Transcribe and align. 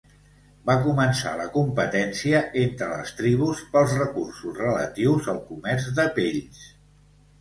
Va 0.69 0.75
començar 0.85 1.33
la 1.41 1.45
competència 1.57 2.41
entre 2.63 2.87
les 2.93 3.13
tribus 3.19 3.61
pels 3.75 3.95
recursos 4.03 4.59
relatius 4.65 5.31
al 5.35 5.43
comerç 5.51 5.91
de 6.01 6.07
pells. 6.17 6.65